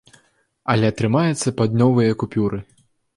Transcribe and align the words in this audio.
Але 0.73 0.89
атрымаецца 0.93 1.53
пад 1.59 1.77
новыя 1.83 2.17
купюры. 2.25 2.59